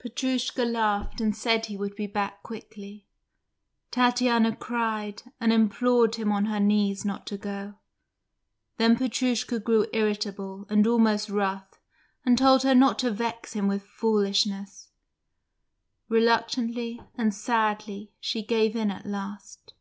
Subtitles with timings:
[0.00, 3.06] Petrushka laughed and said he would be back quickly.
[3.92, 7.74] Tatiana cried, and implored him on her knees not to go.
[8.78, 11.78] Then Petrushka grew irritable and almost rough,
[12.26, 14.88] and told her not to vex him with foolishness.
[16.08, 19.74] Reluctantly and sadly she gave in at last.